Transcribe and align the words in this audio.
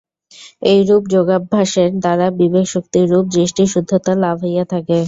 এইরূপ 0.69 1.03
যোগাভ্যাসের 1.13 1.89
দ্বারা 1.99 2.27
বিবেকশক্তিরূপ 2.39 3.25
দৃষ্টির 3.35 3.71
শুদ্ধতা 3.73 4.11
লাভ 4.23 4.37
হইয়া 4.43 4.65
থাকে। 4.65 4.97